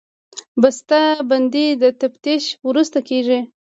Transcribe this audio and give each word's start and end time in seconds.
بسته 0.61 0.99
بندي 1.29 1.67
د 1.81 1.83
تفتیش 2.01 2.43
وروسته 2.67 2.99
کېږي. 3.09 3.39